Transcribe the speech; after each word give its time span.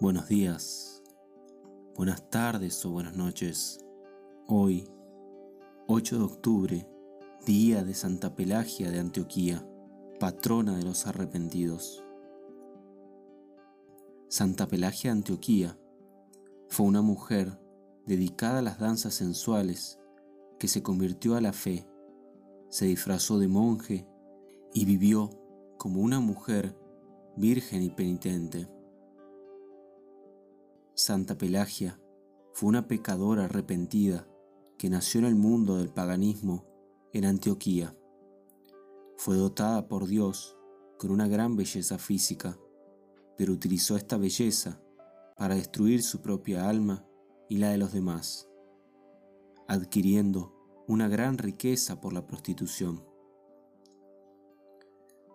Buenos 0.00 0.28
días, 0.28 1.02
buenas 1.94 2.30
tardes 2.30 2.86
o 2.86 2.90
buenas 2.90 3.16
noches. 3.16 3.84
Hoy, 4.46 4.88
8 5.88 6.16
de 6.16 6.24
octubre, 6.24 6.88
día 7.44 7.84
de 7.84 7.92
Santa 7.92 8.34
Pelagia 8.34 8.90
de 8.90 8.98
Antioquía, 8.98 9.62
patrona 10.18 10.74
de 10.78 10.84
los 10.84 11.06
arrepentidos. 11.06 12.02
Santa 14.28 14.66
Pelagia 14.68 15.10
de 15.10 15.18
Antioquía 15.18 15.78
fue 16.70 16.86
una 16.86 17.02
mujer 17.02 17.60
dedicada 18.06 18.60
a 18.60 18.62
las 18.62 18.78
danzas 18.78 19.12
sensuales 19.12 20.00
que 20.58 20.68
se 20.68 20.82
convirtió 20.82 21.36
a 21.36 21.42
la 21.42 21.52
fe, 21.52 21.86
se 22.70 22.86
disfrazó 22.86 23.38
de 23.38 23.48
monje 23.48 24.08
y 24.72 24.86
vivió 24.86 25.28
como 25.76 26.00
una 26.00 26.20
mujer 26.20 26.74
virgen 27.36 27.82
y 27.82 27.90
penitente. 27.90 28.79
Santa 31.02 31.38
Pelagia 31.38 31.98
fue 32.52 32.68
una 32.68 32.86
pecadora 32.86 33.46
arrepentida 33.46 34.28
que 34.76 34.90
nació 34.90 35.20
en 35.20 35.24
el 35.28 35.34
mundo 35.34 35.78
del 35.78 35.88
paganismo 35.88 36.66
en 37.14 37.24
Antioquía. 37.24 37.96
Fue 39.16 39.34
dotada 39.34 39.88
por 39.88 40.06
Dios 40.06 40.58
con 40.98 41.10
una 41.10 41.26
gran 41.26 41.56
belleza 41.56 41.96
física, 41.96 42.58
pero 43.38 43.54
utilizó 43.54 43.96
esta 43.96 44.18
belleza 44.18 44.82
para 45.38 45.54
destruir 45.54 46.02
su 46.02 46.20
propia 46.20 46.68
alma 46.68 47.06
y 47.48 47.56
la 47.56 47.70
de 47.70 47.78
los 47.78 47.94
demás, 47.94 48.50
adquiriendo 49.68 50.54
una 50.86 51.08
gran 51.08 51.38
riqueza 51.38 51.98
por 52.02 52.12
la 52.12 52.26
prostitución. 52.26 53.02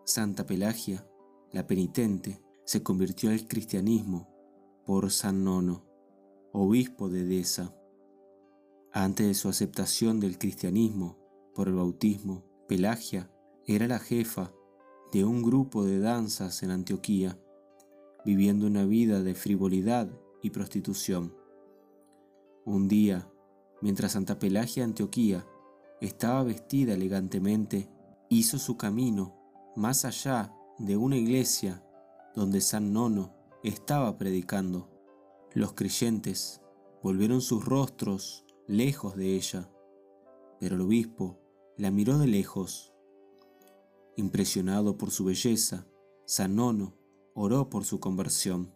Santa 0.06 0.46
Pelagia, 0.46 1.10
la 1.52 1.66
penitente, 1.66 2.40
se 2.66 2.84
convirtió 2.84 3.32
al 3.32 3.48
cristianismo 3.48 4.35
por 4.86 5.12
San 5.12 5.44
Nono, 5.44 5.84
obispo 6.52 7.10
de 7.10 7.22
Edesa. 7.22 7.74
Antes 8.94 9.26
de 9.26 9.34
su 9.34 9.50
aceptación 9.50 10.20
del 10.20 10.38
cristianismo 10.38 11.18
por 11.56 11.68
el 11.68 11.74
bautismo, 11.74 12.44
Pelagia 12.68 13.32
era 13.66 13.88
la 13.88 13.98
jefa 13.98 14.54
de 15.12 15.26
un 15.26 15.42
grupo 15.42 15.84
de 15.84 16.00
danzas 16.00 16.62
en 16.62 16.70
Antioquía, 16.70 17.40
viviendo 18.26 18.68
una 18.68 18.86
vida 18.86 19.24
de 19.24 19.34
frivolidad 19.34 20.08
y 20.44 20.52
prostitución. 20.52 21.36
Un 22.64 22.88
día, 22.88 23.28
mientras 23.82 24.12
Santa 24.12 24.38
Pelagia 24.38 24.84
Antioquía 24.84 25.48
estaba 26.00 26.44
vestida 26.44 26.94
elegantemente, 26.94 27.90
hizo 28.30 28.60
su 28.60 28.78
camino 28.78 29.36
más 29.76 30.06
allá 30.06 30.54
de 30.78 30.96
una 30.96 31.18
iglesia 31.18 31.84
donde 32.36 32.62
San 32.62 32.94
Nono 32.94 33.34
estaba 33.68 34.16
predicando. 34.20 34.88
Los 35.54 35.74
creyentes 35.74 36.62
volvieron 37.02 37.42
sus 37.42 37.66
rostros 37.66 38.46
lejos 38.68 39.16
de 39.16 39.36
ella, 39.36 39.72
pero 40.60 40.76
el 40.76 40.82
obispo 40.82 41.40
la 41.76 41.90
miró 41.90 42.20
de 42.20 42.28
lejos. 42.28 42.94
Impresionado 44.18 44.98
por 44.98 45.10
su 45.10 45.26
belleza, 45.26 45.88
San 46.26 46.56
Nono 46.56 46.96
oró 47.34 47.70
por 47.70 47.86
su 47.86 48.00
conversión. 48.00 48.72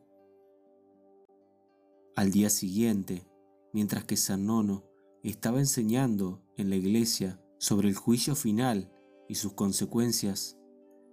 Al 2.16 2.31
día 2.31 2.50
siguiente, 2.50 3.28
mientras 3.72 4.06
que 4.06 4.18
San 4.18 4.48
Nono 4.48 4.86
estaba 5.22 5.59
enseñando 5.59 6.42
en 6.58 6.72
la 6.72 6.76
iglesia 6.76 7.40
sobre 7.59 7.90
el 7.90 7.96
juicio 7.96 8.36
final 8.36 8.92
y 9.28 9.36
sus 9.36 9.53
consecuencias, 9.53 10.58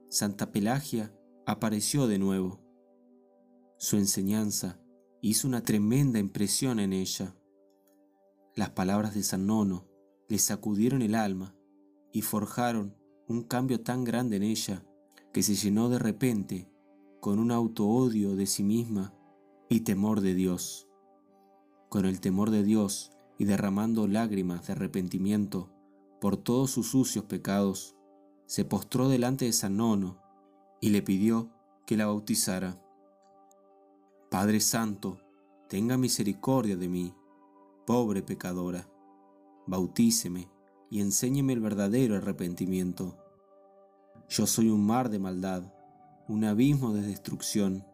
Santa 0.08 0.50
Pelagia 0.50 1.14
apareció 1.44 2.06
de 2.06 2.18
nuevo. 2.18 2.65
Su 3.78 3.96
enseñanza 3.96 4.80
hizo 5.20 5.46
una 5.46 5.62
tremenda 5.62 6.18
impresión 6.18 6.80
en 6.80 6.94
ella. 6.94 7.36
Las 8.54 8.70
palabras 8.70 9.14
de 9.14 9.22
San 9.22 9.46
Nono 9.46 9.86
le 10.28 10.38
sacudieron 10.38 11.02
el 11.02 11.14
alma 11.14 11.54
y 12.10 12.22
forjaron 12.22 12.96
un 13.28 13.42
cambio 13.42 13.82
tan 13.82 14.04
grande 14.04 14.36
en 14.36 14.44
ella 14.44 14.82
que 15.32 15.42
se 15.42 15.54
llenó 15.54 15.90
de 15.90 15.98
repente 15.98 16.70
con 17.20 17.38
un 17.38 17.50
auto-odio 17.50 18.34
de 18.34 18.46
sí 18.46 18.62
misma 18.62 19.14
y 19.68 19.80
temor 19.80 20.22
de 20.22 20.34
Dios. 20.34 20.88
Con 21.90 22.06
el 22.06 22.20
temor 22.20 22.50
de 22.50 22.62
Dios 22.62 23.12
y 23.38 23.44
derramando 23.44 24.08
lágrimas 24.08 24.66
de 24.66 24.72
arrepentimiento 24.72 25.70
por 26.18 26.38
todos 26.38 26.70
sus 26.70 26.90
sucios 26.90 27.26
pecados, 27.26 27.94
se 28.46 28.64
postró 28.64 29.10
delante 29.10 29.44
de 29.44 29.52
San 29.52 29.76
Nono 29.76 30.22
y 30.80 30.90
le 30.90 31.02
pidió 31.02 31.50
que 31.84 31.98
la 31.98 32.06
bautizara. 32.06 32.80
Padre 34.38 34.60
Santo, 34.60 35.18
tenga 35.66 35.96
misericordia 35.96 36.76
de 36.76 36.90
mí, 36.90 37.14
pobre 37.86 38.20
pecadora. 38.20 38.86
Bautíceme 39.66 40.50
y 40.90 41.00
enséñeme 41.00 41.54
el 41.54 41.60
verdadero 41.60 42.16
arrepentimiento. 42.16 43.16
Yo 44.28 44.46
soy 44.46 44.68
un 44.68 44.84
mar 44.84 45.08
de 45.08 45.18
maldad, 45.18 45.72
un 46.28 46.44
abismo 46.44 46.92
de 46.92 47.00
destrucción, 47.00 47.86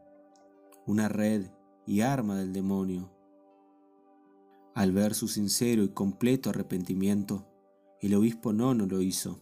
una 0.84 1.08
red 1.08 1.46
y 1.86 2.00
arma 2.00 2.36
del 2.36 2.52
demonio. 2.52 3.08
Al 4.74 4.90
ver 4.90 5.14
su 5.14 5.28
sincero 5.28 5.84
y 5.84 5.90
completo 5.90 6.50
arrepentimiento, 6.50 7.46
el 8.00 8.16
obispo 8.16 8.52
Nono 8.52 8.86
lo 8.86 9.00
hizo. 9.00 9.38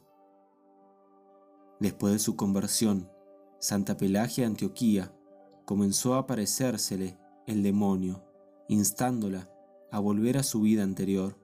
Después 1.79 2.13
de 2.13 2.19
su 2.19 2.37
conversión, 2.37 3.11
Santa 3.59 3.97
Pelagia 3.97 4.45
de 4.45 4.49
Antioquía 4.49 5.15
comenzó 5.71 6.15
a 6.15 6.19
aparecérsele 6.19 7.17
el 7.47 7.63
demonio, 7.63 8.25
instándola 8.67 9.49
a 9.93 10.01
volver 10.01 10.37
a 10.37 10.43
su 10.43 10.63
vida 10.63 10.83
anterior. 10.83 11.39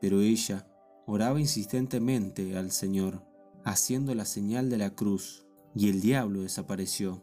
Pero 0.00 0.22
ella 0.22 0.66
oraba 1.06 1.38
insistentemente 1.38 2.58
al 2.58 2.72
Señor, 2.72 3.22
haciendo 3.62 4.12
la 4.16 4.24
señal 4.24 4.70
de 4.70 4.78
la 4.78 4.96
cruz, 4.96 5.46
y 5.72 5.88
el 5.88 6.00
diablo 6.00 6.40
desapareció. 6.40 7.22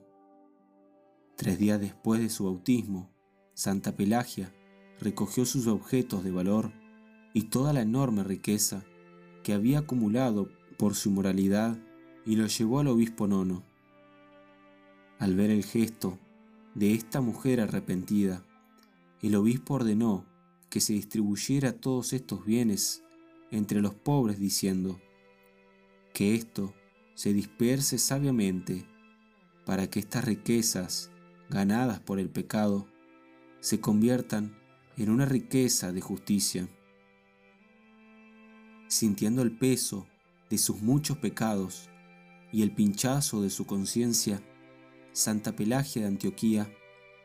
Tres 1.36 1.60
días 1.60 1.82
después 1.82 2.22
de 2.22 2.30
su 2.30 2.46
bautismo, 2.46 3.10
Santa 3.54 3.98
Pelagia 3.98 4.56
recogió 5.02 5.46
sus 5.46 5.68
objetos 5.68 6.24
de 6.24 6.32
valor 6.32 6.72
y 7.34 7.50
toda 7.50 7.74
la 7.74 7.82
enorme 7.82 8.24
riqueza 8.24 8.86
que 9.44 9.52
había 9.52 9.80
acumulado 9.80 10.48
por 10.78 10.96
su 10.96 11.12
moralidad 11.12 11.78
y 12.26 12.38
lo 12.38 12.48
llevó 12.48 12.80
al 12.80 12.88
obispo 12.88 13.28
nono. 13.28 13.75
Al 15.26 15.34
ver 15.34 15.50
el 15.50 15.66
gesto 15.66 16.20
de 16.76 16.94
esta 16.94 17.20
mujer 17.20 17.60
arrepentida, 17.60 18.46
el 19.24 19.34
obispo 19.34 19.74
ordenó 19.74 20.24
que 20.70 20.80
se 20.80 20.94
distribuyera 20.94 21.74
todos 21.74 22.14
estos 22.14 22.46
bienes 22.46 23.02
entre 23.50 23.82
los 23.82 23.96
pobres 23.96 24.40
diciendo, 24.40 25.02
que 26.14 26.36
esto 26.36 26.76
se 27.16 27.34
disperse 27.34 27.98
sabiamente 27.98 28.86
para 29.66 29.90
que 29.90 30.00
estas 30.00 30.26
riquezas 30.26 31.10
ganadas 31.50 32.00
por 32.00 32.20
el 32.20 32.30
pecado 32.30 32.86
se 33.62 33.80
conviertan 33.80 34.56
en 34.96 35.10
una 35.10 35.26
riqueza 35.26 35.92
de 35.92 36.02
justicia. 36.02 36.70
Sintiendo 38.90 39.42
el 39.42 39.58
peso 39.58 40.06
de 40.52 40.60
sus 40.60 40.84
muchos 40.84 41.18
pecados 41.18 41.90
y 42.52 42.62
el 42.62 42.76
pinchazo 42.76 43.42
de 43.42 43.50
su 43.50 43.66
conciencia, 43.66 44.40
Santa 45.16 45.56
Pelagia 45.56 46.02
de 46.02 46.10
Antioquía 46.10 46.70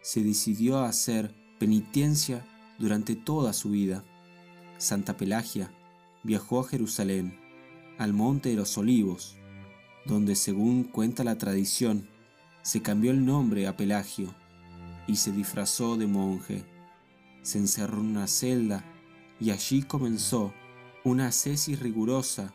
se 0.00 0.22
decidió 0.22 0.78
a 0.78 0.88
hacer 0.88 1.34
penitencia 1.58 2.46
durante 2.78 3.16
toda 3.16 3.52
su 3.52 3.70
vida. 3.70 4.04
Santa 4.78 5.16
Pelagia 5.16 5.74
viajó 6.22 6.60
a 6.60 6.68
Jerusalén, 6.68 7.36
al 7.98 8.12
Monte 8.12 8.50
de 8.50 8.54
los 8.54 8.78
Olivos, 8.78 9.38
donde 10.06 10.36
según 10.36 10.84
cuenta 10.84 11.24
la 11.24 11.36
tradición, 11.36 12.08
se 12.62 12.80
cambió 12.80 13.10
el 13.10 13.26
nombre 13.26 13.66
a 13.66 13.76
Pelagio 13.76 14.32
y 15.08 15.16
se 15.16 15.32
disfrazó 15.32 15.96
de 15.96 16.06
monje. 16.06 16.64
Se 17.42 17.58
encerró 17.58 17.98
en 17.98 18.10
una 18.10 18.28
celda 18.28 18.84
y 19.40 19.50
allí 19.50 19.82
comenzó 19.82 20.54
una 21.02 21.26
ascesis 21.26 21.80
rigurosa 21.80 22.54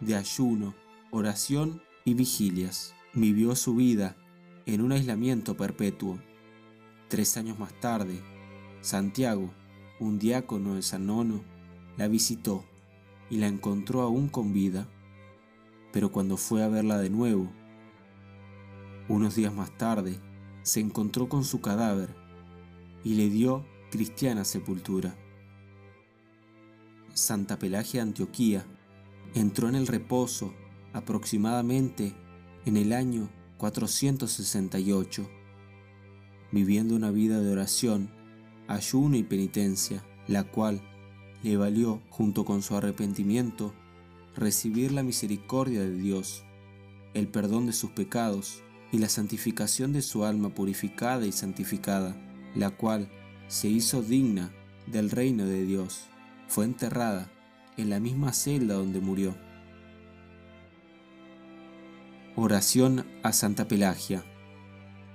de 0.00 0.14
ayuno, 0.14 0.76
oración 1.10 1.82
y 2.04 2.14
vigilias. 2.14 2.94
Vivió 3.14 3.56
su 3.56 3.74
vida 3.74 4.16
en 4.66 4.80
un 4.80 4.92
aislamiento 4.92 5.56
perpetuo. 5.56 6.18
Tres 7.08 7.36
años 7.36 7.58
más 7.58 7.72
tarde, 7.80 8.20
Santiago, 8.80 9.50
un 10.00 10.18
diácono 10.18 10.74
de 10.74 10.82
San 10.82 11.06
Nono, 11.06 11.42
la 11.96 12.08
visitó 12.08 12.64
y 13.30 13.38
la 13.38 13.46
encontró 13.46 14.02
aún 14.02 14.28
con 14.28 14.52
vida. 14.52 14.88
Pero 15.92 16.10
cuando 16.10 16.36
fue 16.36 16.62
a 16.64 16.68
verla 16.68 16.98
de 16.98 17.10
nuevo, 17.10 17.48
unos 19.08 19.36
días 19.36 19.54
más 19.54 19.70
tarde, 19.78 20.18
se 20.62 20.80
encontró 20.80 21.28
con 21.28 21.44
su 21.44 21.60
cadáver 21.60 22.14
y 23.04 23.14
le 23.14 23.30
dio 23.30 23.64
cristiana 23.90 24.44
sepultura. 24.44 25.14
Santa 27.14 27.58
Pelagia 27.58 28.02
Antioquía 28.02 28.66
entró 29.34 29.68
en 29.68 29.76
el 29.76 29.86
reposo 29.86 30.52
aproximadamente 30.92 32.14
en 32.64 32.76
el 32.76 32.92
año 32.92 33.30
468. 33.58 35.28
viviendo 36.52 36.94
una 36.94 37.10
vida 37.10 37.40
de 37.40 37.50
oración, 37.50 38.08
ayuno 38.68 39.16
y 39.16 39.22
penitencia, 39.22 40.04
la 40.28 40.44
cual 40.44 40.80
le 41.42 41.56
valió, 41.56 42.00
junto 42.08 42.44
con 42.44 42.62
su 42.62 42.76
arrepentimiento, 42.76 43.74
recibir 44.36 44.92
la 44.92 45.02
misericordia 45.02 45.80
de 45.80 45.94
Dios, 45.96 46.44
el 47.14 47.28
perdón 47.28 47.66
de 47.66 47.72
sus 47.72 47.90
pecados 47.90 48.62
y 48.92 48.98
la 48.98 49.08
santificación 49.08 49.92
de 49.92 50.02
su 50.02 50.24
alma 50.24 50.54
purificada 50.54 51.26
y 51.26 51.32
santificada, 51.32 52.16
la 52.54 52.70
cual 52.70 53.08
se 53.48 53.68
hizo 53.68 54.02
digna 54.02 54.52
del 54.86 55.10
reino 55.10 55.46
de 55.46 55.64
Dios. 55.64 56.06
Fue 56.48 56.64
enterrada 56.64 57.30
en 57.76 57.90
la 57.90 58.00
misma 58.00 58.32
celda 58.32 58.74
donde 58.74 59.00
murió. 59.00 59.34
Oración 62.38 63.06
a 63.22 63.32
Santa 63.32 63.66
Pelagia. 63.66 64.22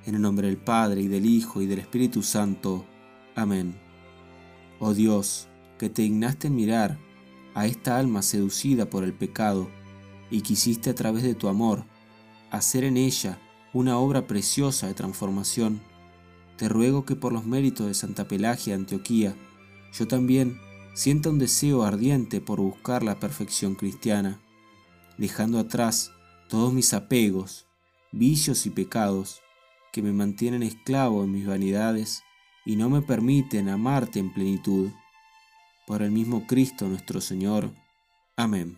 En 0.08 0.16
el 0.16 0.22
nombre 0.24 0.48
del 0.48 0.58
Padre 0.58 1.02
y 1.02 1.08
del 1.08 1.28
Hijo 1.28 1.62
y 1.62 1.68
del 1.68 1.78
Espíritu 1.78 2.24
Santo. 2.24 2.84
Amén. 3.36 3.76
Oh 4.80 4.96
Dios, 4.96 5.48
que 5.78 5.88
te 5.88 6.02
dignaste 6.02 6.50
mirar 6.50 6.98
a 7.54 7.68
esta 7.68 8.00
alma 8.00 8.24
seducida 8.24 8.90
por 8.90 9.04
el 9.04 9.14
pecado 9.14 9.70
y 10.32 10.42
quisiste 10.42 10.90
a 10.90 10.96
través 10.96 11.22
de 11.22 11.36
tu 11.36 11.48
amor 11.48 11.86
hacer 12.50 12.84
en 12.86 12.98
ella 12.98 13.38
una 13.72 14.00
obra 14.00 14.26
preciosa 14.26 14.88
de 14.88 14.96
transformación, 14.96 15.80
te 16.58 16.70
ruego 16.70 17.06
que 17.06 17.16
por 17.16 17.34
los 17.34 17.46
méritos 17.46 17.86
de 17.86 17.94
Santa 17.94 18.28
Pelagia 18.28 18.74
de 18.74 18.82
Antioquía, 18.82 19.36
yo 19.94 20.08
también 20.08 20.60
sienta 20.96 21.30
un 21.30 21.38
deseo 21.38 21.84
ardiente 21.84 22.42
por 22.42 22.60
buscar 22.60 23.04
la 23.04 23.20
perfección 23.20 23.76
cristiana, 23.76 24.40
dejando 25.20 25.60
atrás 25.60 26.12
todos 26.52 26.74
mis 26.74 26.94
apegos, 26.94 27.66
vicios 28.12 28.66
y 28.66 28.72
pecados 28.72 29.42
que 29.94 30.02
me 30.02 30.12
mantienen 30.12 30.64
esclavo 30.64 31.24
en 31.24 31.32
mis 31.32 31.48
vanidades 31.48 32.24
y 32.66 32.76
no 32.76 32.90
me 32.90 33.02
permiten 33.02 33.70
amarte 33.70 34.20
en 34.20 34.34
plenitud. 34.34 34.92
Por 35.88 36.02
el 36.02 36.12
mismo 36.12 36.46
Cristo 36.48 36.90
nuestro 36.90 37.22
Señor. 37.22 37.72
Amén. 38.36 38.78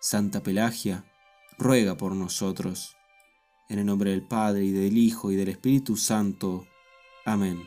Santa 0.00 0.42
Pelagia, 0.42 1.06
ruega 1.56 1.96
por 1.96 2.14
nosotros. 2.14 2.94
En 3.70 3.78
el 3.78 3.86
nombre 3.86 4.10
del 4.10 4.22
Padre 4.22 4.66
y 4.66 4.70
del 4.70 4.98
Hijo 4.98 5.32
y 5.32 5.36
del 5.36 5.48
Espíritu 5.48 5.96
Santo. 5.96 6.66
Amén. 7.24 7.58